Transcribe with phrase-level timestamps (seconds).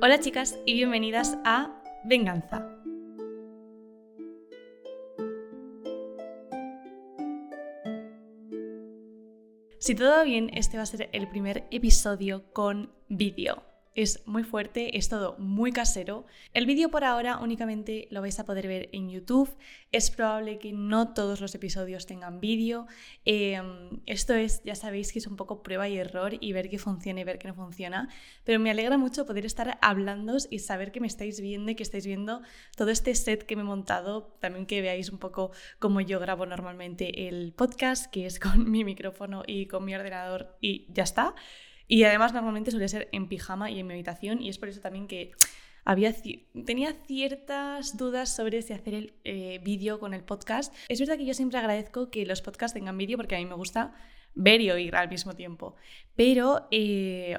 [0.00, 2.66] Hola chicas y bienvenidas a Venganza.
[9.78, 13.62] Si todo va bien, este va a ser el primer episodio con vídeo
[13.94, 16.26] es muy fuerte, es todo muy casero.
[16.52, 19.56] El vídeo por ahora únicamente lo vais a poder ver en YouTube.
[19.92, 22.88] Es probable que no todos los episodios tengan vídeo.
[23.24, 26.78] Em, esto es, ya sabéis que es un poco prueba y error y ver qué
[26.78, 28.08] funciona y ver qué no funciona.
[28.42, 31.84] Pero me alegra mucho poder estar hablando y saber que me estáis viendo y que
[31.84, 32.42] estáis viendo
[32.76, 34.34] todo este set que me he montado.
[34.40, 38.82] También que veáis un poco cómo yo grabo normalmente el podcast, que es con mi
[38.82, 41.36] micrófono y con mi ordenador y ya está.
[41.86, 44.80] Y además normalmente suele ser en pijama y en mi habitación y es por eso
[44.80, 45.32] también que
[45.84, 46.14] había,
[46.64, 50.74] tenía ciertas dudas sobre si hacer el eh, vídeo con el podcast.
[50.88, 53.54] Es verdad que yo siempre agradezco que los podcasts tengan vídeo porque a mí me
[53.54, 53.94] gusta
[54.34, 55.76] ver y oír al mismo tiempo.
[56.16, 57.36] Pero, eh,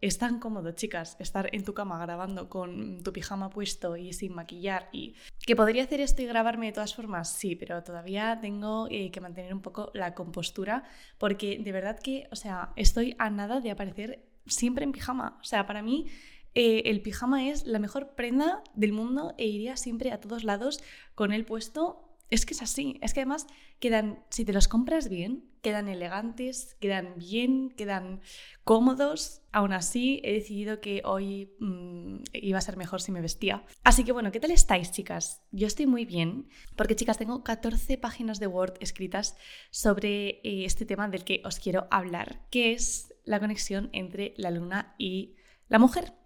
[0.00, 4.34] es tan cómodo, chicas, estar en tu cama grabando con tu pijama puesto y sin
[4.34, 4.88] maquillar.
[4.92, 5.14] Y
[5.46, 9.20] que podría hacer esto y grabarme de todas formas, sí, pero todavía tengo eh, que
[9.20, 10.84] mantener un poco la compostura
[11.18, 15.38] porque de verdad que, o sea, estoy a nada de aparecer siempre en pijama.
[15.40, 16.06] O sea, para mí
[16.54, 20.82] eh, el pijama es la mejor prenda del mundo e iría siempre a todos lados
[21.14, 23.46] con él puesto es que es así, es que además
[23.80, 28.20] quedan, si te los compras bien, quedan elegantes, quedan bien, quedan
[28.64, 29.42] cómodos.
[29.52, 33.64] Aún así, he decidido que hoy mm, iba a ser mejor si me vestía.
[33.82, 35.42] Así que bueno, ¿qué tal estáis, chicas?
[35.50, 39.36] Yo estoy muy bien, porque chicas, tengo 14 páginas de Word escritas
[39.70, 44.50] sobre eh, este tema del que os quiero hablar, que es la conexión entre la
[44.50, 45.34] luna y
[45.68, 46.19] la mujer.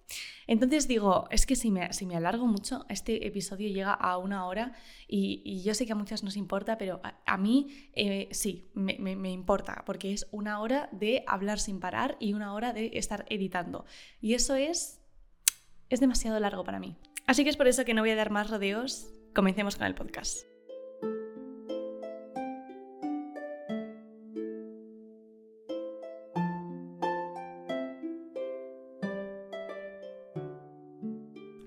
[0.46, 4.46] Entonces digo, es que si me, si me alargo mucho, este episodio llega a una
[4.46, 4.72] hora
[5.08, 9.30] y, yo sé que a muchas nos importa, pero a, mí eh, sí, me, me,
[9.30, 13.86] importa, porque es una hora de hablar sin parar y una hora de estar editando.
[14.20, 15.00] Y eso es,
[15.88, 16.96] es demasiado largo para mí.
[17.26, 19.08] Así que es por eso que no voy a dar más rodeos.
[19.34, 20.53] Comencemos con el podcast.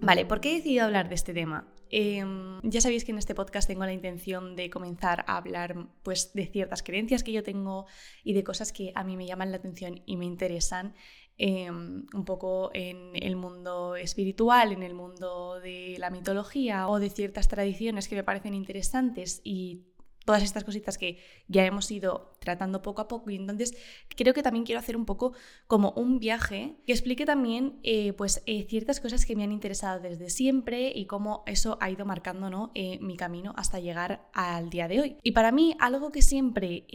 [0.07, 1.67] Vale, ¿por qué he decidido hablar de este tema?
[1.89, 6.31] Em, ya sabéis que en este podcast tengo la intención de comenzar a hablar pues,
[6.33, 7.87] de ciertas creencias que yo tengo
[8.23, 10.95] y de cosas que a mí me llaman la atención y me interesan
[11.37, 17.09] em, un poco en el mundo espiritual, en el mundo de la mitología o de
[17.09, 19.81] ciertas tradiciones que me parecen interesantes y
[20.27, 23.77] todas estas cositas que ya hemos ido tratando poco a poco y entonces
[24.09, 25.31] creo que también quiero hacer un poco
[25.67, 30.01] como un viaje que explique también eh, pues eh, ciertas cosas que me han interesado
[30.01, 32.71] desde siempre y cómo eso ha ido marcando ¿no?
[32.75, 35.17] Eh, mi camino hasta llegar al día de hoy.
[35.23, 36.85] Y para mí algo que siempre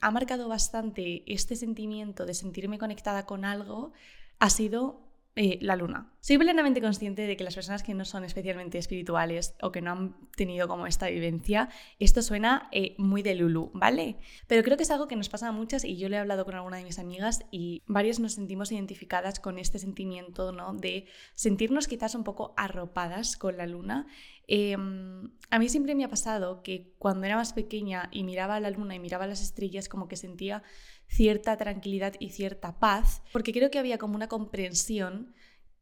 [0.00, 3.90] ha marcado bastante este sentimiento de sentirme conectada con algo
[4.38, 6.12] ha sido eh, la luna.
[6.18, 9.92] Soy plenamente consciente de que las personas que no son especialmente espirituales o que no
[9.92, 11.68] han tenido como esta vivencia,
[12.00, 14.16] esto suena eh, muy de Lulu, ¿vale?
[14.48, 16.44] Pero creo que es algo que nos pasa a muchas y yo le he hablado
[16.44, 20.74] con alguna de mis amigas y varias nos sentimos identificadas con este sentimiento, ¿no?
[20.74, 24.08] De sentirnos quizás un poco arropadas con la luna.
[24.52, 28.70] Em, a mí siempre me ha pasado que cuando era más pequeña y miraba la
[28.70, 30.64] luna y miraba las estrellas, como que sentía
[31.06, 35.34] cierta tranquilidad y cierta paz, porque creo que había como una comprensión,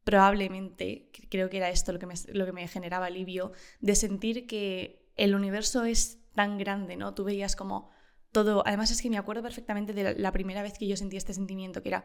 [0.05, 4.47] probablemente, creo que era esto lo que me, lo que me generaba alivio, de sentir
[4.47, 7.15] que el universo es tan grande, ¿no?
[7.15, 7.89] Tú veías como
[8.33, 11.33] todo, además es que me acuerdo perfectamente de la, primera vez que yo sentí este
[11.33, 12.05] sentimiento, que era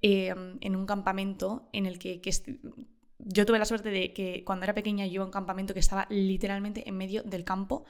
[0.00, 2.20] em, en un campamento en el que,
[3.18, 5.80] yo tuve la suerte de que cuando era pequeña yo iba a un campamento que
[5.80, 7.84] estaba literalmente en medio del campo,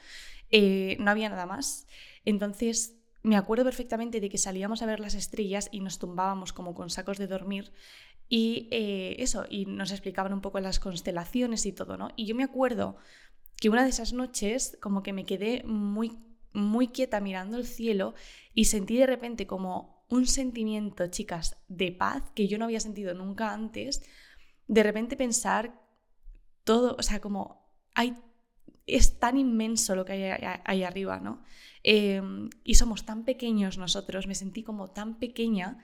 [0.50, 1.86] eh, no había nada más.
[2.24, 6.74] Entonces me acuerdo perfectamente de que salíamos a ver las estrellas y nos tumbábamos como
[6.74, 7.72] con sacos de dormir
[8.28, 12.10] y eh, eso, y nos explicaban un poco las constelaciones y todo, ¿no?
[12.16, 12.96] Y yo me acuerdo
[13.56, 16.18] que una de esas noches como que me quedé muy,
[16.52, 18.14] muy quieta mirando el cielo
[18.54, 23.14] y sentí de repente como un sentimiento, chicas, de paz que yo no había sentido
[23.14, 24.02] nunca antes,
[24.66, 25.80] de repente pensar
[26.64, 28.14] todo, o sea, como hay
[28.86, 31.42] es tan inmenso lo que hay ahí arriba, ¿no?
[31.82, 35.78] Em, y somos tan pequeños nosotros, me sentí como tan pequeña.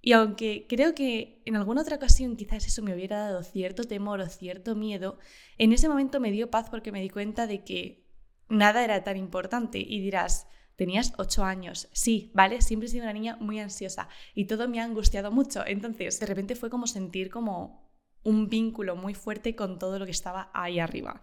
[0.00, 4.20] Y aunque creo que en alguna otra ocasión quizás eso me hubiera dado cierto temor
[4.20, 5.18] o cierto miedo,
[5.58, 8.06] en ese momento me dio paz porque me di cuenta de que
[8.48, 9.78] nada era tan importante.
[9.78, 10.46] Y dirás,
[10.76, 11.88] tenías ocho años.
[11.92, 12.62] Sí, ¿vale?
[12.62, 15.66] Siempre he sido una niña muy ansiosa y todo me ha angustiado mucho.
[15.66, 17.87] Entonces, de repente fue como sentir como
[18.22, 21.22] un vínculo muy fuerte con todo lo que estaba ahí arriba.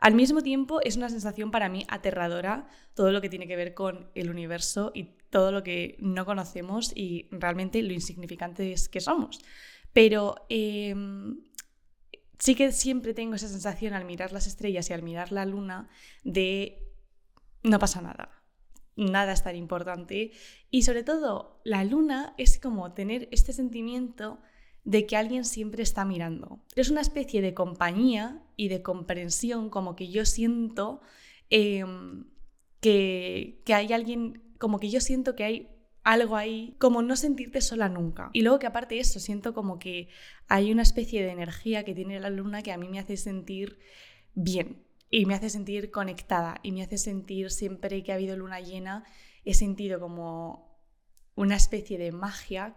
[0.00, 3.74] Al mismo tiempo es una sensación para mí aterradora todo lo que tiene que ver
[3.74, 9.40] con el universo y todo lo que no conocemos y realmente lo insignificantes que somos.
[9.92, 11.38] Pero em,
[12.38, 15.88] sí que siempre tengo esa sensación al mirar las estrellas y al mirar la luna
[16.24, 16.92] de
[17.62, 18.30] no pasa nada.
[18.96, 20.32] Nada es tan importante.
[20.70, 24.40] Y sobre todo, la luna es como tener este sentimiento
[24.86, 26.60] de que alguien siempre está mirando.
[26.76, 31.00] Es una especie de compañía y de comprensión, como que yo siento
[31.50, 32.26] em,
[32.80, 35.68] que, que hay alguien, como que yo siento que hay
[36.04, 38.30] algo ahí, como no sentirte sola nunca.
[38.32, 40.08] Y luego que aparte de eso, siento como que
[40.46, 43.80] hay una especie de energía que tiene la luna que a mí me hace sentir
[44.34, 48.60] bien y me hace sentir conectada y me hace sentir siempre que ha habido luna
[48.60, 49.02] llena,
[49.44, 50.78] he sentido como
[51.34, 52.76] una especie de magia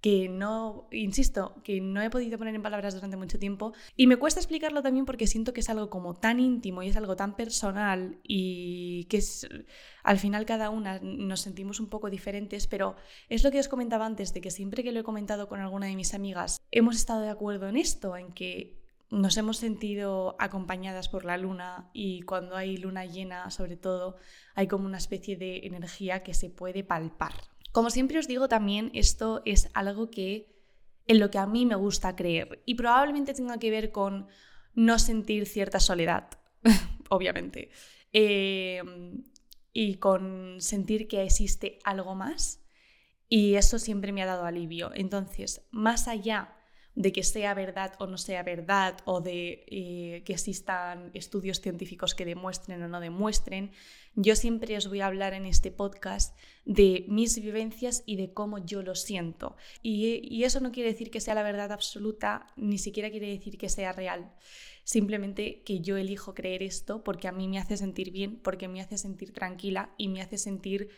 [0.00, 4.16] que no, insisto, que no he podido poner en palabras durante mucho tiempo y me
[4.16, 7.36] cuesta explicarlo también porque siento que es algo como tan íntimo y es algo tan
[7.36, 9.46] personal y que es,
[10.02, 12.96] al final cada una nos sentimos un poco diferentes, pero
[13.28, 15.86] es lo que os comentaba antes de que siempre que lo he comentado con alguna
[15.86, 18.80] de mis amigas hemos estado de acuerdo en esto, en que
[19.10, 24.16] nos hemos sentido acompañadas por la luna y cuando hay luna llena sobre todo
[24.54, 27.34] hay como una especie de energía que se puede palpar.
[27.72, 30.50] Como siempre os digo también, esto es algo que
[31.06, 32.62] en lo que a mí me gusta creer.
[32.66, 34.28] Y probablemente tenga que ver con
[34.74, 36.28] no sentir cierta soledad,
[37.08, 37.70] obviamente,
[38.12, 39.24] em,
[39.72, 42.60] y con sentir que existe algo más.
[43.28, 44.90] Y eso siempre me ha dado alivio.
[44.94, 46.56] Entonces, más allá
[46.94, 52.14] de que sea verdad o no sea verdad, o de eh, que existan estudios científicos
[52.14, 53.70] que demuestren o no demuestren,
[54.14, 58.58] yo siempre os voy a hablar en este podcast de mis vivencias y de cómo
[58.58, 59.56] yo lo siento.
[59.82, 63.68] Y, eso no quiere decir que sea la verdad absoluta, ni siquiera quiere decir que
[63.68, 64.32] sea real.
[64.82, 68.80] Simplemente que yo elijo creer esto porque a mí me hace sentir bien, porque me
[68.80, 70.90] hace sentir tranquila y me hace sentir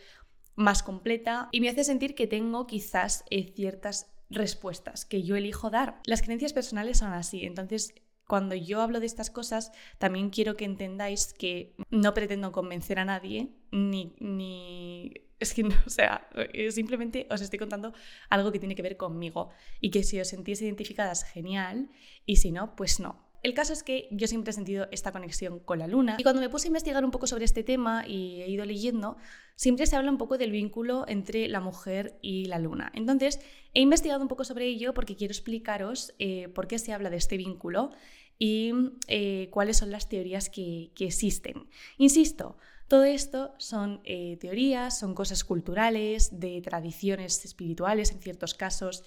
[0.54, 5.70] más completa y me hace sentir que tengo quizás eh, ciertas respuestas que yo elijo
[5.70, 6.00] dar.
[6.06, 7.94] Las creencias personales son así, entonces
[8.26, 13.04] cuando yo hablo de estas cosas, también quiero que entendáis que no pretendo convencer a
[13.04, 15.12] nadie, ni, ni...
[15.38, 16.28] Es que no, o sea,
[16.70, 17.92] simplemente os estoy contando
[18.30, 19.50] algo que tiene que ver conmigo
[19.80, 21.90] y que si os sentís identificadas, genial,
[22.24, 23.31] y si no, pues no.
[23.42, 26.40] El caso es que yo siempre he sentido esta conexión con la luna y cuando
[26.40, 29.16] me puse a investigar un poco sobre este tema y he ido leyendo,
[29.56, 32.92] siempre se habla un poco del vínculo entre la mujer y la luna.
[32.94, 33.40] Entonces,
[33.74, 37.16] he investigado un poco sobre ello porque quiero explicaros eh, por qué se habla de
[37.16, 37.90] este vínculo
[38.38, 38.72] y
[39.08, 41.68] eh, cuáles son las teorías que, existen.
[41.98, 42.56] Insisto,
[42.86, 49.04] todo esto son eh, teorías, son cosas culturales, de tradiciones espirituales en ciertos casos,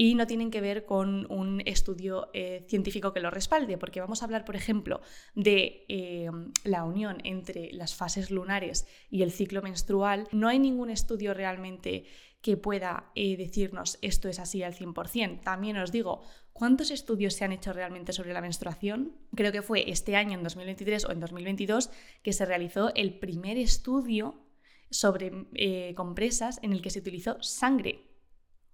[0.00, 4.22] y no tienen que ver con un estudio eh, científico que lo respalde, porque vamos
[4.22, 5.00] a hablar, por ejemplo,
[5.34, 6.30] de eh,
[6.62, 10.28] la unión entre las fases lunares y el ciclo menstrual.
[10.30, 12.04] No hay ningún estudio realmente
[12.40, 15.42] que pueda eh, decirnos esto es así al 100%.
[15.42, 16.22] También os digo,
[16.52, 19.16] ¿cuántos estudios se han hecho realmente sobre la menstruación?
[19.34, 21.90] Creo que fue este año, en 2023 o en 2022,
[22.22, 24.46] que se realizó el primer estudio
[24.90, 28.07] sobre compresas en el que se utilizó sangre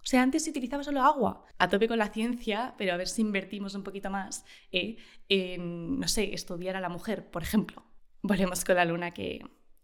[0.04, 1.44] o sea, antes se utilizaba solo agua.
[1.58, 4.98] A tope con la ciencia, pero a ver si invertimos un poquito más eh,
[5.30, 7.82] en, no sé, estudiar a la mujer, por ejemplo.
[8.20, 9.42] Volvemos con la luna que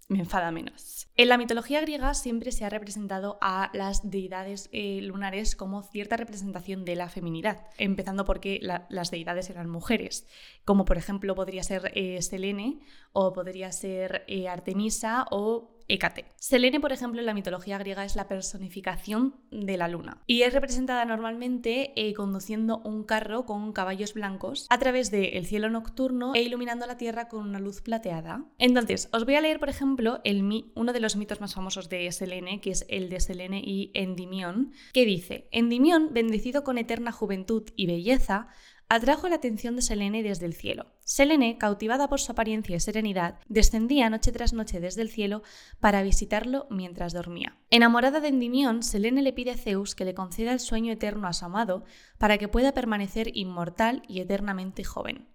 [0.09, 1.09] me enfada menos.
[1.17, 6.19] En la mitología griega siempre se ha representado a las deidades eh, lunares como cierta
[6.19, 10.27] representación de la feminidad, empezando porque las deidades eran mujeres,
[10.67, 12.81] como por ejemplo podría ser eh, Selene
[13.13, 16.27] o podría ser Artemisa o Hécate.
[16.37, 20.55] Selene, por ejemplo, en la mitología griega es la personificación de la luna y es
[20.55, 26.43] representada normalmente eh, conduciendo un carro con caballos blancos a través del cielo nocturno e
[26.43, 28.45] iluminando la tierra con una luz plateada.
[28.59, 32.13] Entonces, os voy a leer, por ejemplo, el, uno de los mitos más famosos de
[32.13, 37.69] Selene, que es el de Selene y Endimión, que dice, Endimión, bendecido con eterna juventud
[37.75, 38.47] y belleza,
[38.91, 40.87] atrajo la atención de Selene desde el cielo.
[41.05, 45.45] Selene, cautivada por su apariencia y serenidad, descendía noche tras noche desde el cielo
[45.79, 47.57] para visitarlo mientras dormía.
[47.71, 51.33] Enamorada de Endimión, Selene le pide a Zeus que le conceda el sueño eterno a
[51.33, 51.85] su amado
[52.19, 55.29] para que pueda permanecer inmortal y eternamente joven.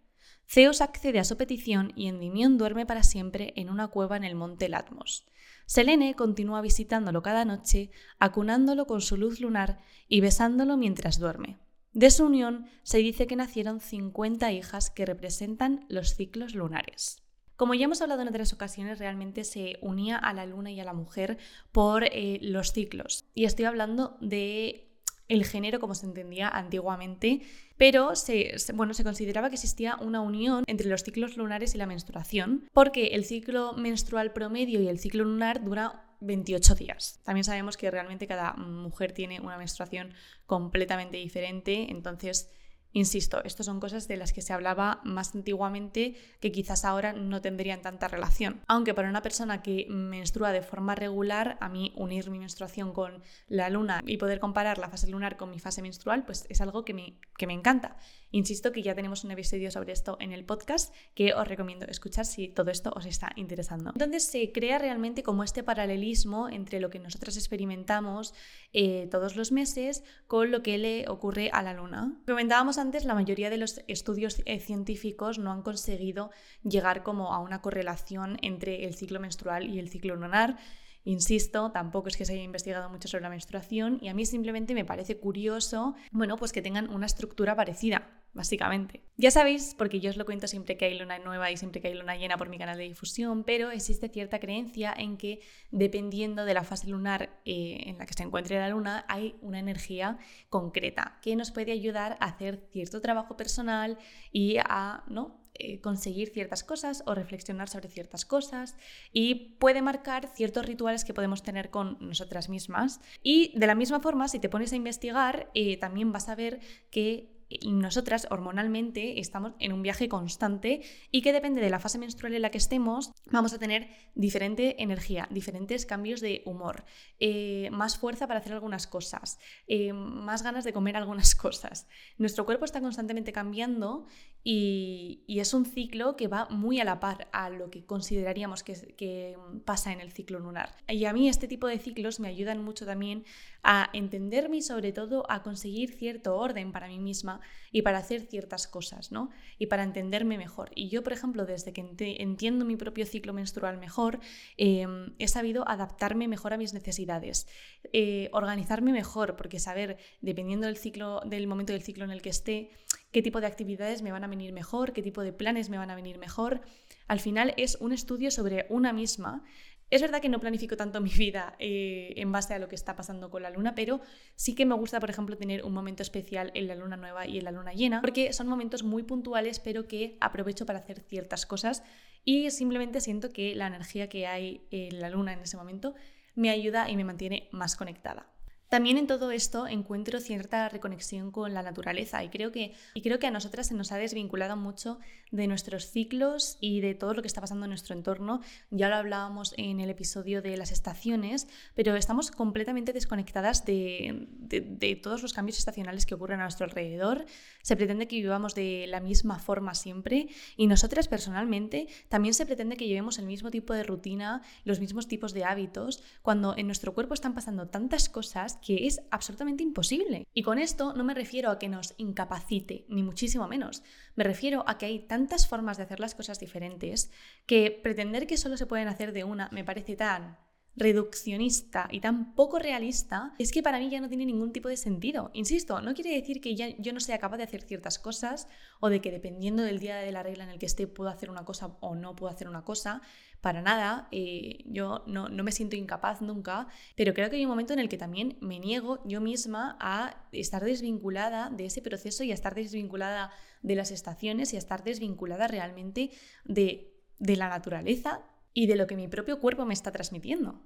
[0.46, 4.36] Zeus accede a su petición y Endimión duerme para siempre en una cueva en el
[4.36, 5.26] monte Latmos.
[5.66, 11.58] Selene continúa visitándolo cada noche, acunándolo con su luz lunar y besándolo mientras duerme.
[11.96, 17.24] De su unión se dice que nacieron 50 hijas que representan los ciclos lunares.
[17.56, 20.84] Como ya hemos hablado en otras ocasiones, realmente se unía a la luna y a
[20.84, 21.38] la mujer
[21.72, 23.24] por eh, los ciclos.
[23.34, 24.92] Y estoy hablando de
[25.30, 27.44] el género como se entendía antiguamente,
[27.78, 31.88] pero se, bueno, se consideraba que existía una unión entre los ciclos lunares y la
[31.88, 37.20] menstruación, porque el ciclo menstrual promedio y el ciclo lunar dura 28 días.
[37.24, 40.14] También sabemos que realmente cada mujer tiene una menstruación
[40.46, 42.50] completamente diferente, entonces
[42.96, 47.42] Insisto, estas son cosas de las que se hablaba más antiguamente que quizás ahora no
[47.42, 48.62] tendrían tanta relación.
[48.68, 53.22] Aunque para una persona que menstrua de forma regular, a mí unir mi menstruación con
[53.50, 56.86] la luna y poder comparar la fase lunar con mi fase menstrual, pues es algo
[56.86, 57.98] que me, que me encanta.
[58.32, 62.26] Insisto que ya tenemos un episodio sobre esto en el podcast que os recomiendo escuchar
[62.26, 63.92] si todo esto os está interesando.
[63.92, 68.34] Entonces se crea realmente como este paralelismo entre lo que nosotras experimentamos
[68.72, 72.14] eh, todos los meses con lo que le ocurre a la luna.
[72.26, 76.32] Comentábamos la mayoría de los estudios eh, científicos no han conseguido
[76.64, 80.58] llegar como a una correlación entre el ciclo menstrual y el ciclo lunar.
[81.04, 84.74] Insisto, tampoco es que se haya investigado mucho sobre la menstruación y a mí simplemente
[84.74, 89.02] me parece curioso, bueno, pues que tengan una estructura parecida básicamente.
[89.18, 91.88] Ya sabéis, porque yo os lo cuento siempre que hay luna nueva y siempre que
[91.88, 95.40] hay luna llena por mi canal de difusión, pero existe cierta creencia en que
[95.72, 99.60] dependiendo de la fase lunar eh, en la que se encuentre la luna, hay una
[99.60, 103.98] energía concreta que nos puede ayudar a hacer cierto trabajo personal
[104.32, 105.46] y a ¿no?
[105.58, 108.76] Eh, conseguir ciertas cosas o reflexionar sobre ciertas cosas
[109.14, 113.00] y puede marcar ciertos rituales que podemos tener con nosotras mismas.
[113.24, 116.60] Y de la misma forma, si te pones a investigar, eh, también vas a ver
[116.92, 117.35] que
[117.66, 122.42] nosotras hormonalmente estamos en un viaje constante y que depende de la fase menstrual en
[122.42, 126.86] la que estemos, vamos a tener diferente energía, diferentes cambios de humor,
[127.20, 131.88] eh, más fuerza para hacer algunas cosas, eh, más ganas de comer algunas cosas.
[132.18, 134.08] Nuestro cuerpo está constantemente cambiando
[134.48, 139.36] y, es un ciclo que va muy a la par a lo que consideraríamos que,
[139.66, 140.76] pasa en el ciclo lunar.
[140.88, 143.26] Y a mí este tipo de ciclos me ayudan mucho también
[143.64, 148.22] a entenderme y sobre todo a conseguir cierto orden para mí misma y para hacer
[148.22, 149.32] ciertas cosas, ¿no?
[149.58, 150.70] Y para entenderme mejor.
[150.76, 151.84] Y yo, por ejemplo, desde que
[152.20, 154.20] entiendo mi propio ciclo menstrual mejor,
[154.58, 157.48] em, he sabido adaptarme mejor a mis necesidades,
[157.94, 162.30] eh, organizarme mejor, porque saber, dependiendo del ciclo, del momento del ciclo en el que
[162.30, 162.70] esté,
[163.16, 165.90] qué tipo de actividades me van a venir mejor, qué tipo de planes me van
[165.90, 166.60] a venir mejor.
[167.08, 169.42] Al final es un estudio sobre una misma
[169.90, 172.98] es verdad que no planifico tanto mi vida eh, en base a lo que está
[172.98, 174.02] pasando con la luna, pero
[174.36, 177.38] sí que me gusta, por ejemplo, tener un momento especial en la luna nueva y
[177.38, 181.46] en la luna llena, porque son momentos muy puntuales, pero que aprovecho para hacer ciertas
[181.46, 181.84] cosas
[182.26, 185.96] y simplemente siento que la energía que hay en la luna en ese momento
[186.34, 188.35] me ayuda y me mantiene más conectada.
[188.70, 193.20] También en todo esto encuentro cierta reconexión con la naturaleza y creo, que, y creo
[193.20, 195.00] que a nosotras se nos ha desvinculado mucho
[195.32, 198.42] de nuestros ciclos y de todo lo que está pasando en nuestro entorno.
[198.72, 204.96] Ya lo hablábamos en el episodio de las estaciones, pero estamos completamente desconectadas de, de
[204.96, 207.26] todos los cambios estacionales que ocurren a nuestro alrededor.
[207.62, 212.78] Se pretende que vivamos de la misma forma siempre y nosotras personalmente también se pretende
[212.78, 216.94] que llevemos el mismo tipo de rutina, los mismos tipos de hábitos, cuando en nuestro
[216.94, 220.28] cuerpo están pasando tantas cosas que es absolutamente imposible.
[220.34, 223.84] Y con esto no me refiero a que nos incapacite, ni muchísimo menos.
[224.16, 227.12] Me refiero a que hay tantas formas de hacer las cosas diferentes
[227.46, 230.38] que pretender que solo se pueden hacer de una me parece tan
[230.76, 234.78] reduccionista y tan poco realista, es que para mí ya no tiene ningún tipo de
[234.78, 235.32] sentido.
[235.34, 238.48] Insisto, no quiere decir que ya yo no sea capaz de hacer ciertas cosas
[238.82, 241.30] o de que dependiendo del día de la regla en el que esté puedo hacer
[241.30, 243.02] una cosa o no puedo hacer una cosa,
[243.46, 247.74] para nada, eh, yo no, me siento incapaz nunca, pero creo que hay un momento
[247.74, 252.32] en el que también me niego yo misma a estar desvinculada de ese proceso y
[252.32, 253.30] a estar desvinculada
[253.62, 256.10] de las estaciones y a estar desvinculada realmente
[256.44, 260.64] de, de la naturaleza y de lo que mi propio cuerpo me está transmitiendo.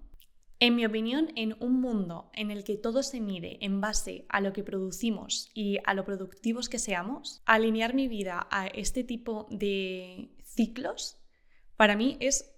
[0.62, 4.40] En mi opinión, en un mundo en el que todo se mide en base a
[4.40, 9.48] lo que producimos y a lo productivos que seamos, alinear mi vida a este tipo
[9.52, 11.18] de ciclos,
[11.76, 12.56] para mí es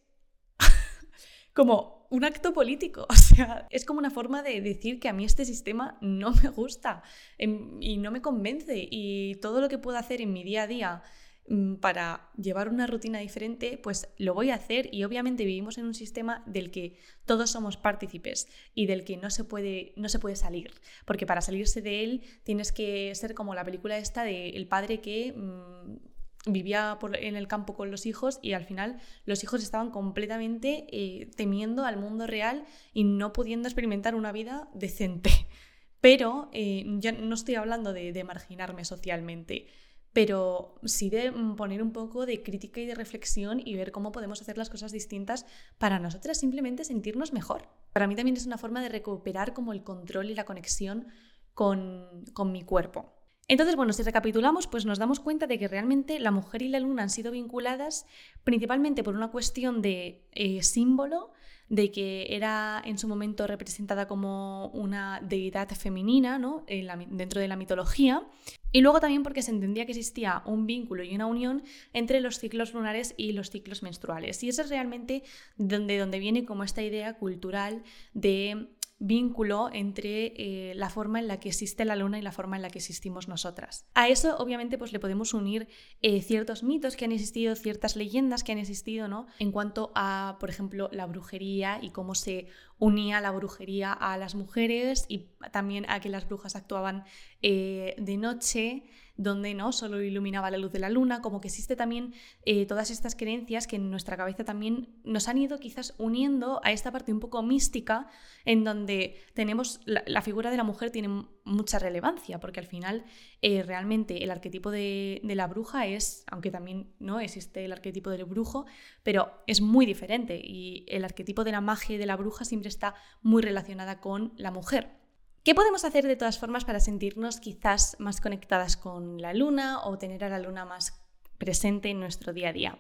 [1.54, 3.08] como un acto político.
[3.32, 6.50] O sea, es como una forma de decir que a mí este sistema no me
[6.50, 7.02] gusta
[7.38, 10.68] em, y no me convence y todo lo que puedo hacer en mi día a
[10.68, 11.02] día
[11.48, 15.86] mm, para llevar una rutina diferente, pues lo voy a hacer y obviamente vivimos en
[15.86, 20.20] un sistema del que todos somos partícipes y del que no se puede, no se
[20.20, 20.74] puede salir,
[21.06, 25.00] porque para salirse de él tienes que ser como la película esta de el padre
[25.00, 26.11] que mm,
[26.46, 31.30] vivía en el campo con los hijos y al final los hijos estaban completamente eh,
[31.36, 35.30] temiendo al mundo real y no pudiendo experimentar una vida decente.
[36.02, 39.68] Pero eh, ya no estoy hablando de, marginarme socialmente,
[40.14, 44.42] pero sí de poner un poco de crítica y de reflexión y ver cómo podemos
[44.42, 45.46] hacer las cosas distintas
[45.78, 47.70] para nosotras simplemente sentirnos mejor.
[47.94, 51.06] Para mí también es una forma de recuperar como el control y la conexión
[51.54, 53.21] con, con mi cuerpo.
[53.52, 56.80] Entonces, bueno, si recapitulamos, pues nos damos cuenta de que realmente la mujer y la
[56.80, 58.06] luna han sido vinculadas
[58.46, 61.32] principalmente por una cuestión de eh, símbolo,
[61.68, 66.64] de que era en su momento representada como una deidad femenina ¿no?
[67.10, 68.26] dentro de la mitología.
[68.72, 72.40] Y luego también porque se entendía que existía un vínculo y una unión entre los
[72.40, 74.42] ciclos lunares y los ciclos menstruales.
[74.44, 75.24] Y eso es realmente
[75.58, 78.70] donde, donde viene como esta idea cultural de
[79.02, 82.62] vínculo entre eh, la forma en la que existe la luna y la forma en
[82.62, 83.86] la que existimos nosotras.
[83.96, 85.68] A eso obviamente pues le podemos unir
[86.04, 89.26] eh, ciertos mitos que han existido, ciertas leyendas que han existido, ¿no?
[89.40, 94.36] En cuanto a, por ejemplo, la brujería y cómo se unía la brujería a las
[94.36, 97.04] mujeres y también a que las brujas actuaban
[97.42, 98.84] eh, de noche
[99.22, 102.14] donde no solo iluminaba la luz de la luna, como que existe también
[102.46, 106.72] eh, todas estas creencias que en nuestra cabeza también nos han ido quizás uniendo a
[106.72, 108.08] esta parte un poco mística,
[108.46, 113.04] en donde tenemos la, figura de la mujer tiene mucha relevancia, porque al final
[113.42, 118.26] eh, realmente el arquetipo de, la bruja es, aunque también no existe el arquetipo del
[118.26, 118.66] brujo,
[119.04, 122.70] pero es muy diferente y el arquetipo de la magia y de la bruja siempre
[122.70, 125.01] está muy relacionada con la mujer.
[125.44, 129.98] ¿Qué podemos hacer de todas formas para sentirnos quizás más conectadas con la luna o
[129.98, 131.02] tener a la luna más
[131.40, 132.80] presente en nuestro día a día?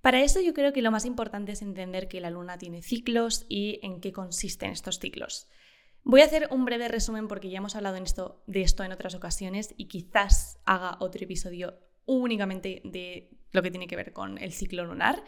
[0.00, 3.46] Para eso yo creo que lo más importante es entender que la luna tiene ciclos
[3.48, 5.48] y en qué consisten estos ciclos.
[6.04, 7.96] Voy a hacer un breve resumen porque ya hemos hablado
[8.46, 13.88] de esto en otras ocasiones y quizás haga otro episodio únicamente de lo que tiene
[13.88, 15.24] que ver con el ciclo lunar.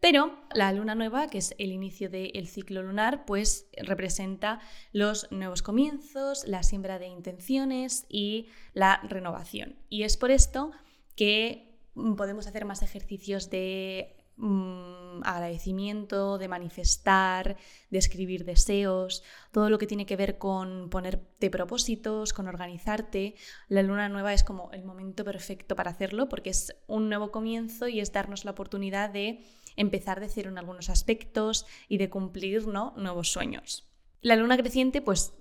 [0.00, 4.60] Pero la luna nueva, que es el inicio del ciclo lunar, pues representa
[4.92, 9.76] los nuevos comienzos, la siembra de intenciones y la renovación.
[9.90, 10.72] Y es por esto
[11.16, 11.78] que
[12.16, 17.56] podemos hacer más ejercicios de mm, agradecimiento, de manifestar,
[17.90, 23.34] de escribir deseos, todo lo que tiene que ver con ponerte propósitos, con organizarte.
[23.68, 27.86] La luna nueva es como el momento perfecto para hacerlo porque es un nuevo comienzo
[27.88, 29.44] y es darnos la oportunidad de
[29.76, 33.86] empezar de cero en algunos aspectos y de cumplir nuevos sueños.
[34.22, 35.32] La luna creciente, pues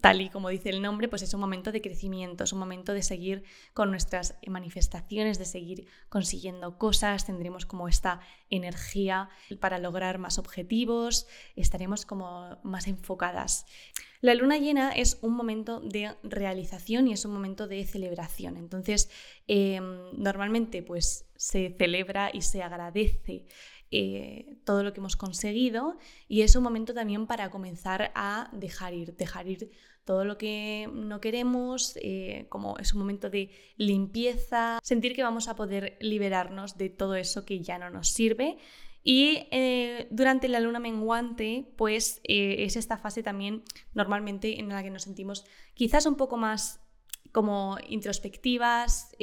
[0.00, 2.92] tal y como dice el nombre, pues es un momento de crecimiento, es un momento
[2.92, 8.20] de seguir con nuestras manifestaciones, de seguir consiguiendo cosas, tendremos como esta
[8.50, 9.28] energía
[9.60, 13.66] para lograr más objetivos, estaremos como más enfocadas.
[14.22, 18.56] La luna llena es un momento de realización y es un momento de celebración.
[18.56, 19.10] Entonces,
[19.48, 19.84] em,
[20.16, 23.46] normalmente pues se celebra y se agradece
[23.94, 28.94] eh, todo lo que hemos conseguido y es un momento también para comenzar a dejar
[28.94, 29.70] ir, dejar ir
[30.04, 35.46] todo lo que no queremos, eh, como es un momento de limpieza, sentir que vamos
[35.46, 38.56] a poder liberarnos de todo eso que ya no nos sirve.
[39.04, 44.90] Y eh, durante la luna menguante, pues es esta fase también normalmente en la que
[44.90, 46.80] nos sentimos quizás un poco más
[47.30, 49.14] como introspectivas,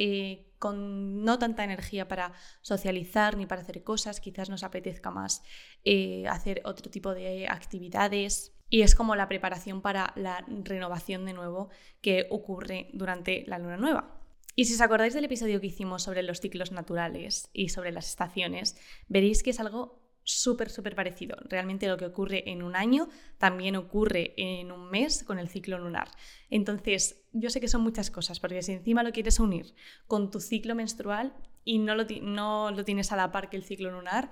[0.60, 5.42] con no tanta energía para socializar ni para hacer cosas, quizás nos apetezca más
[5.84, 8.52] eh, hacer otro tipo de actividades.
[8.68, 11.70] Y es como la preparación para la renovación de nuevo
[12.02, 14.20] que ocurre durante la luna nueva.
[14.54, 18.08] Y si os acordáis del episodio que hicimos sobre los ciclos naturales y sobre las
[18.08, 18.76] estaciones,
[19.08, 21.36] veréis que es algo súper, súper parecido.
[21.48, 25.78] Realmente lo que ocurre en un año también ocurre en un mes con el ciclo
[25.78, 26.08] lunar.
[26.50, 29.74] Entonces, yo sé que son muchas cosas, porque si encima lo quieres unir
[30.06, 33.64] con tu ciclo menstrual y no lo, no lo tienes a la par que el
[33.64, 34.30] ciclo lunar,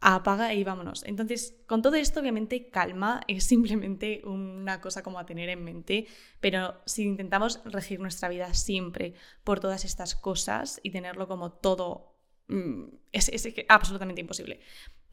[0.00, 1.02] apaga y vámonos.
[1.04, 6.06] Entonces, con todo esto, obviamente, calma es simplemente una cosa como a tener en mente,
[6.40, 12.14] pero si intentamos regir nuestra vida siempre por todas estas cosas y tenerlo como todo
[12.48, 13.30] Mm, es,
[13.68, 14.60] absolutamente imposible.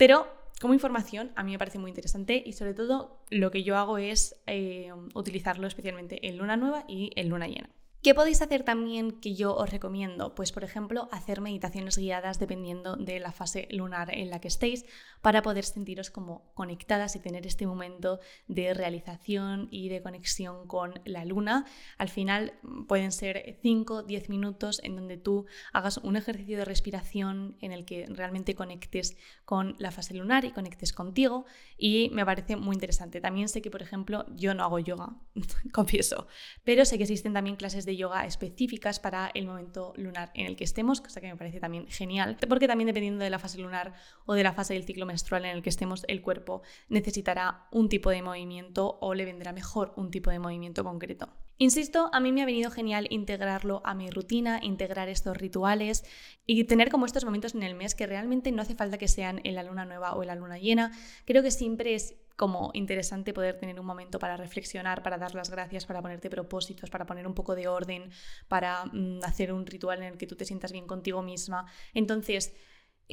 [0.02, 0.28] Pero
[0.60, 4.00] como información a mí me parece muy interesante y sobre todo lo que yo hago
[4.00, 7.70] es eh, utilizarlo especialmente en luna nueva y en luna llena.
[8.04, 10.34] ¿Qué podéis hacer también que yo os recomiendo?
[10.34, 14.86] Pues por ejemplo, hacer meditaciones guiadas dependiendo de la fase lunar en la que estéis
[15.22, 21.00] para poder sentiros como conectadas y tener este momento de realización y de conexión con
[21.06, 21.68] la luna.
[22.00, 26.66] Al final mm, pueden ser 5, 10 minutos en donde tú hagas un ejercicio de
[26.66, 31.46] respiración en el que realmente conectes con la fase lunar y conectes contigo
[31.78, 33.22] y me parece muy interesante.
[33.22, 35.18] También sé que, por ejemplo, yo no hago yoga,
[35.72, 36.26] confieso,
[36.64, 40.56] pero sé que existen también clases de yoga específicas para el momento lunar en el
[40.56, 43.94] que estemos, cosa que me parece también genial, porque también dependiendo de la fase lunar
[44.26, 47.90] o de la fase del ciclo menstrual en el que estemos, el cuerpo necesitará un
[47.90, 51.30] tipo de movimiento o le vendrá mejor un tipo de movimiento concreto.
[51.62, 56.04] Insisto, a mí me ha venido genial integrarlo a mi rutina, integrar estos rituales
[56.48, 59.42] y tener como estos momentos en el mes que realmente no hace falta que sean
[59.44, 60.92] en la luna nueva o en la luna llena.
[61.24, 65.52] Creo que siempre es como interesante poder tener un momento para reflexionar, para dar las
[65.52, 68.10] gracias, para ponerte propósitos, para poner un poco de orden,
[68.48, 71.68] para mm, hacer un ritual en el que tú te sientas bien contigo misma.
[71.94, 72.56] Entonces,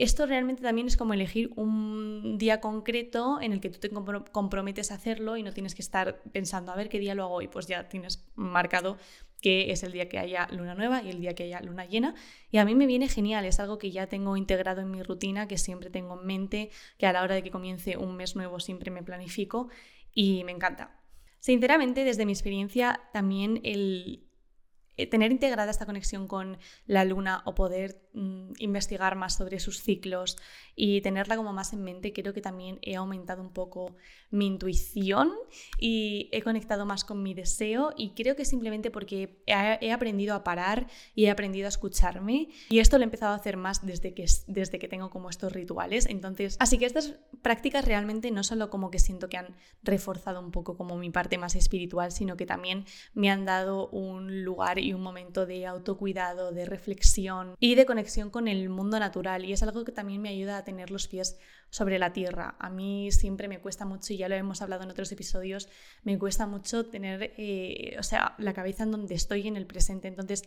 [0.03, 4.91] esto realmente también es como elegir un día concreto en el que tú te comprometes
[4.91, 7.49] a hacerlo y no tienes que estar pensando a ver qué día lo hago hoy,
[7.49, 8.97] pues ya tienes marcado
[9.41, 12.15] que es el día que haya luna nueva y el día que haya luna llena.
[12.51, 15.47] Y a mí me viene genial, es algo que ya tengo integrado en mi rutina,
[15.47, 18.61] que siempre tengo en mente, que a la hora de que comience un mes nuevo
[18.61, 19.69] siempre me planifico
[20.13, 20.99] y me encanta.
[21.41, 24.28] Sinceramente, desde mi experiencia, también el
[25.07, 30.37] tener integrada esta conexión con la luna o poder mm, investigar más sobre sus ciclos
[30.75, 33.97] y tenerla como más en mente, creo que también he aumentado un poco
[34.31, 35.33] mi intuición
[35.79, 40.45] y he conectado más con mi deseo y creo que simplemente porque he, aprendido a
[40.45, 44.15] parar y he aprendido a escucharme y esto lo he empezado a hacer más desde
[44.15, 46.07] que, desde que tengo como estos rituales.
[46.07, 50.51] Entonces, así que estas prácticas realmente no solo como que siento que han reforzado un
[50.51, 52.85] poco como mi parte más espiritual, sino que también
[53.15, 58.49] me han dado un lugar un momento de autocuidado, de reflexión y de conexión con
[58.49, 59.45] el mundo natural.
[59.45, 61.39] Y es algo que también me ayuda a tener los pies
[61.71, 62.57] sobre la tierra.
[62.59, 65.69] A mí siempre me cuesta mucho, y ya lo hemos hablado en otros episodios,
[66.03, 70.09] me cuesta mucho tener, eh, o sea, la cabeza en donde estoy en el presente.
[70.09, 70.45] Entonces,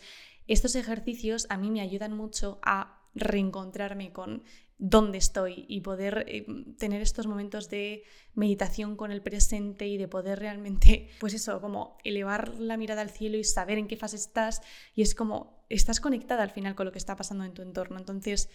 [0.48, 4.44] estos ejercicios a mí me ayudan mucho a reencontrarme con
[4.78, 6.46] dónde estoy y poder eh,
[6.80, 11.98] tener estos momentos de meditación con el presente y de poder realmente, pues eso, como
[12.04, 14.62] elevar la mirada al cielo y saber en qué fase estás
[14.96, 18.00] y es como estás conectada al final con lo que está pasando en tu entorno.
[18.00, 18.50] Entonces,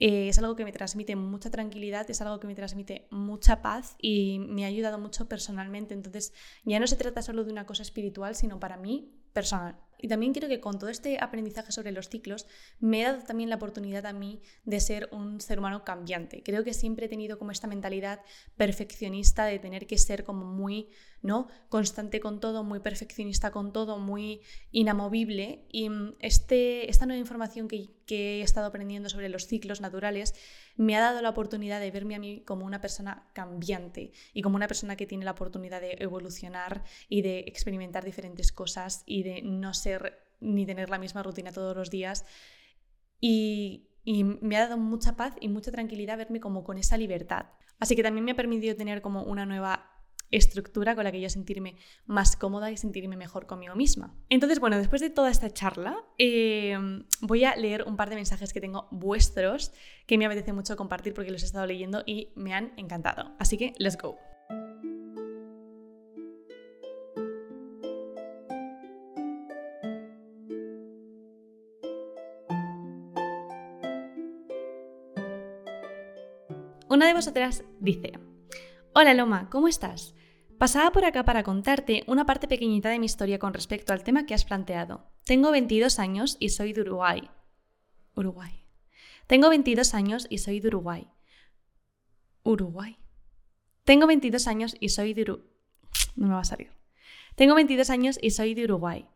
[0.00, 3.96] eh, es algo que me transmite mucha tranquilidad, es algo que me transmite mucha paz
[4.00, 5.94] y me ha ayudado mucho personalmente.
[5.94, 6.32] Entonces,
[6.64, 9.78] ya no se trata solo de una cosa espiritual, sino para mí personal.
[10.02, 12.46] Y también quiero que con todo este aprendizaje sobre los ciclos
[12.78, 16.42] me he dado también la oportunidad a mí de ser un ser humano cambiante.
[16.42, 18.20] Creo que siempre he tenido como esta mentalidad
[18.56, 20.88] perfeccionista de tener que ser como muy
[21.22, 21.48] ¿no?
[21.68, 24.40] constante con todo, muy perfeccionista con todo, muy
[24.72, 25.66] inamovible.
[25.70, 30.34] Y mm, este, esta nueva información que, que he estado aprendiendo sobre los ciclos naturales
[30.76, 34.56] me ha dado la oportunidad de verme a mí como una persona cambiante y como
[34.56, 39.42] una persona que tiene la oportunidad de evolucionar y de experimentar diferentes cosas y de
[39.42, 39.89] no ser
[40.40, 42.24] ni tener la misma rutina todos los días.
[43.20, 43.86] Y,
[44.40, 47.46] me ha dado mucha paz y mucha tranquilidad verme como con esa libertad.
[47.78, 49.90] Así que también me ha permitido tener como una nueva
[50.30, 51.76] estructura con la que yo sentirme
[52.06, 54.16] más cómoda y sentirme mejor conmigo misma.
[54.28, 58.52] Entonces, bueno, después de toda esta charla, em, voy a leer un par de mensajes
[58.52, 59.72] que tengo vuestros
[60.06, 63.34] que me apetece mucho compartir porque los he estado leyendo y me han encantado.
[63.38, 64.18] Así que, let's go.
[76.90, 78.18] Una de vosotras dice,
[78.94, 80.16] Hola Loma, ¿cómo estás?
[80.58, 84.26] Pasaba por acá para contarte una parte pequeñita de mi historia con respecto al tema
[84.26, 85.08] que has planteado.
[85.24, 87.30] Tengo 22 años y soy de Uruguay.
[88.16, 88.66] Uruguay.
[89.28, 91.06] Tengo 22 años y soy de Uruguay.
[92.42, 92.98] Uruguay.
[93.84, 95.46] Tengo 22 años y soy de Uruguay.
[96.16, 96.72] No me va a salir.
[97.36, 99.06] Tengo 22 años y soy de Uruguay.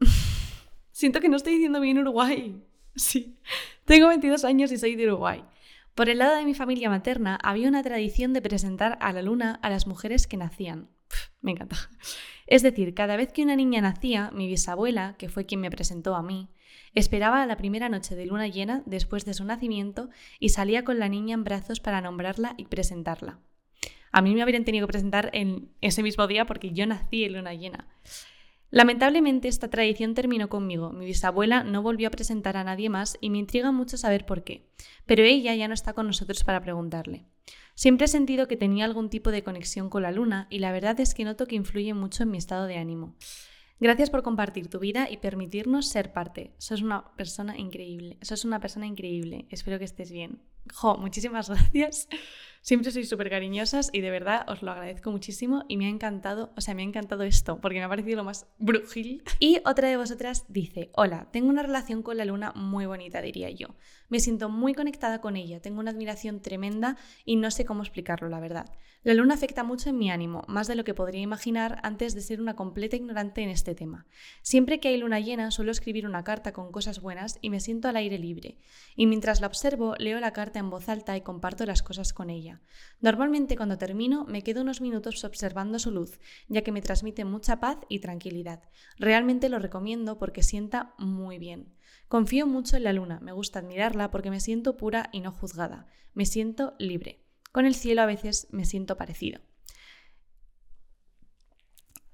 [0.90, 2.60] Siento que no estoy diciendo bien Uruguay.
[2.96, 3.38] Sí.
[3.84, 5.44] Tengo 22 años y soy de Uruguay.
[5.94, 9.58] Por el lado de mi familia materna había una tradición de presentar a la luna
[9.62, 10.88] a las mujeres que nacían.
[11.42, 11.76] me encanta.
[12.46, 16.14] Es decir, cada vez que una niña nacía, mi bisabuela, que fue quien me presentó
[16.14, 16.48] a mí,
[16.94, 21.08] esperaba la primera noche de luna llena después de su nacimiento y salía con la
[21.08, 23.40] niña en brazos para nombrarla y presentarla.
[24.12, 27.34] A mí me habrían tenido que presentar en ese mismo día porque yo nací en
[27.34, 27.88] luna llena.
[28.72, 30.92] Lamentablemente esta tradición terminó conmigo.
[30.92, 34.44] Mi bisabuela no volvió a presentar a nadie más y me intriga mucho saber por
[34.44, 34.66] qué.
[35.04, 37.26] Pero ella ya no está con nosotros para preguntarle.
[37.74, 40.98] Siempre he sentido que tenía algún tipo de conexión con la luna y la verdad
[41.00, 43.14] es que noto que influye mucho en mi estado de ánimo.
[43.78, 46.54] Gracias por compartir tu vida y permitirnos ser parte.
[46.56, 48.16] Sos una persona increíble.
[48.22, 49.44] Sos una persona increíble.
[49.50, 50.40] Espero que estés bien.
[50.72, 52.08] Jo, muchísimas gracias.
[52.64, 56.52] Siempre sois súper cariñosas y de verdad os lo agradezco muchísimo y me ha encantado,
[56.56, 59.24] o sea, me ha encantado esto porque me ha parecido lo más brujil.
[59.40, 63.50] Y otra de vosotras dice, hola, tengo una relación con la luna muy bonita, diría
[63.50, 63.74] yo.
[64.08, 68.28] Me siento muy conectada con ella, tengo una admiración tremenda y no sé cómo explicarlo,
[68.28, 68.66] la verdad.
[69.02, 72.20] La luna afecta mucho en mi ánimo, más de lo que podría imaginar antes de
[72.20, 74.06] ser una completa ignorante en este tema.
[74.42, 77.88] Siempre que hay luna llena suelo escribir una carta con cosas buenas y me siento
[77.88, 78.58] al aire libre.
[78.94, 82.30] Y mientras la observo, leo la carta en voz alta y comparto las cosas con
[82.30, 82.60] ella.
[83.00, 87.60] Normalmente cuando termino me quedo unos minutos observando su luz, ya que me transmite mucha
[87.60, 88.62] paz y tranquilidad.
[88.98, 91.74] Realmente lo recomiendo porque sienta muy bien.
[92.08, 95.86] Confío mucho en la luna, me gusta admirarla porque me siento pura y no juzgada,
[96.14, 97.24] me siento libre.
[97.52, 99.40] Con el cielo a veces me siento parecido.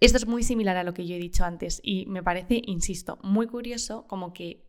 [0.00, 3.18] Esto es muy similar a lo que yo he dicho antes y me parece, insisto,
[3.22, 4.67] muy curioso como que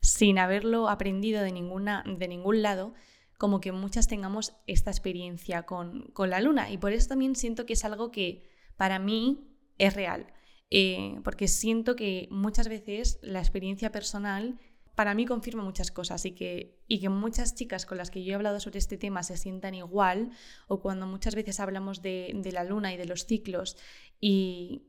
[0.00, 2.94] sin haberlo aprendido de, ninguna, de ningún lado,
[3.38, 6.70] como que muchas tengamos esta experiencia con, con la luna.
[6.70, 10.26] Y por eso también siento que es algo que para mí es real.
[10.70, 14.58] Eh, porque siento que muchas veces la experiencia personal
[14.94, 18.32] para mí confirma muchas cosas y que, y que muchas chicas con las que yo
[18.32, 20.30] he hablado sobre este tema se sientan igual
[20.68, 23.76] o cuando muchas veces hablamos de, de la luna y de los ciclos
[24.20, 24.82] y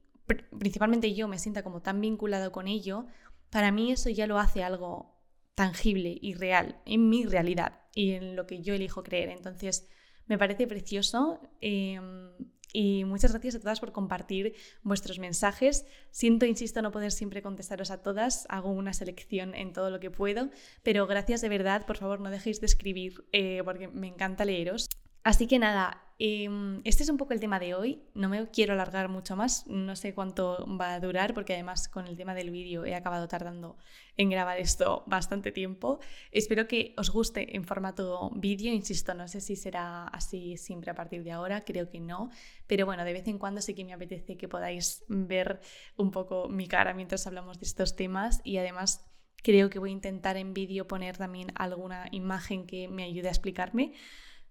[0.60, 3.06] principalmente yo me sienta como tan vinculado con ello,
[3.52, 5.22] para mí eso ya lo hace algo
[5.54, 9.30] tangible y real en mi realidad y en lo que yo elijo creer.
[9.30, 9.88] Entonces,
[10.26, 11.42] me parece precioso.
[11.60, 12.32] Em,
[12.74, 15.86] y muchas gracias a todas por compartir vuestros mensajes.
[16.10, 18.46] Siento, insisto, no poder siempre contestaros a todas.
[18.50, 20.50] Hago una selección en todo lo que puedo.
[20.84, 21.86] Pero gracias de verdad.
[21.86, 24.88] Por favor, no dejéis de escribir eh, porque me encanta leeros.
[25.24, 28.02] Así que nada, em, este es un poco el tema de hoy.
[28.16, 32.08] No me quiero alargar mucho más, no sé cuánto va a durar porque además con
[32.08, 33.78] el tema del vídeo he acabado tardando
[34.18, 36.00] en grabar esto bastante tiempo.
[36.32, 40.96] Espero que os guste en formato vídeo, insisto, no sé si será así siempre a
[40.96, 42.32] partir de ahora, creo que no,
[42.66, 45.62] pero bueno, de vez en cuando sí que me apetece que podáis ver
[45.98, 49.08] un poco mi cara mientras hablamos de estos temas y además
[49.44, 53.32] creo que voy a intentar en vídeo poner también alguna imagen que me ayude a
[53.32, 53.94] explicarme.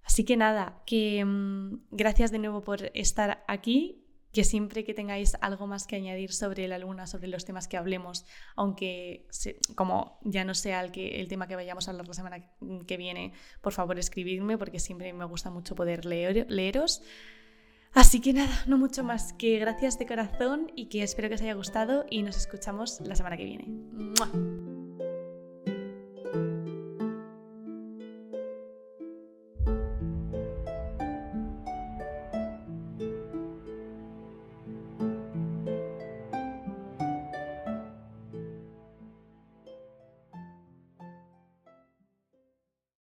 [0.04, 4.00] Así que nada, que mm, gracias de nuevo por estar aquí,
[4.32, 7.76] que siempre que tengáis algo más que añadir sobre la luna, sobre los temas que
[7.76, 9.26] hablemos, aunque
[9.74, 12.50] como ya no sea el, que, el tema que vayamos a hablar la semana
[12.86, 17.02] que viene, por favor escribidme porque siempre me gusta mucho poder leer, leeros.
[17.92, 21.42] Así que nada, no mucho más que gracias de corazón y que espero que os
[21.42, 23.66] haya gustado y nos escuchamos la semana que viene.